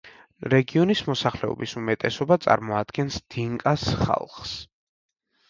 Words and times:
რეგიონის 0.51 1.03
მოსახლეობის 1.09 1.75
უმეტესობა 1.81 2.39
წარმოადგენს 2.47 3.21
დინკას 3.37 3.87
ხალხს. 4.03 4.57